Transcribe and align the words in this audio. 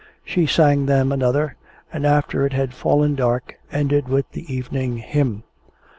She 0.25 0.47
sang 0.47 0.87
them 0.87 1.11
another, 1.11 1.57
and 1.93 2.07
after 2.07 2.43
it 2.47 2.53
had 2.53 2.73
fallen 2.73 3.13
dark 3.13 3.59
ended 3.71 4.07
with 4.09 4.31
the 4.31 4.51
Evening 4.51 4.97
Hymn. 4.97 5.43